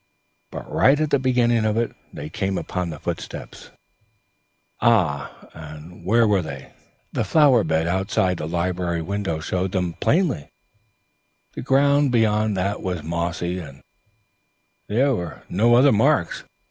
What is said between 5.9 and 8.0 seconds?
where were they?" "The flower bed